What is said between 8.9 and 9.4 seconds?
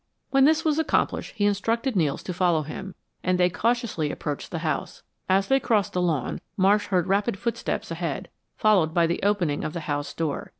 by the